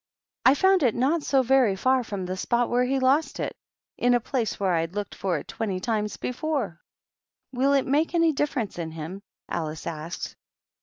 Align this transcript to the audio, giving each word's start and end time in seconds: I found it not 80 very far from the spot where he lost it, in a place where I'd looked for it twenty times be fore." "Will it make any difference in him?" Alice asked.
I 0.47 0.55
found 0.55 0.81
it 0.81 0.95
not 0.95 1.21
80 1.31 1.43
very 1.43 1.75
far 1.75 2.03
from 2.03 2.25
the 2.25 2.35
spot 2.35 2.71
where 2.71 2.85
he 2.85 2.97
lost 2.97 3.39
it, 3.39 3.55
in 3.99 4.15
a 4.15 4.19
place 4.19 4.59
where 4.59 4.73
I'd 4.73 4.95
looked 4.95 5.13
for 5.13 5.37
it 5.37 5.47
twenty 5.47 5.79
times 5.79 6.17
be 6.17 6.31
fore." 6.31 6.81
"Will 7.53 7.73
it 7.73 7.85
make 7.85 8.15
any 8.15 8.33
difference 8.33 8.79
in 8.79 8.89
him?" 8.89 9.21
Alice 9.47 9.85
asked. 9.85 10.35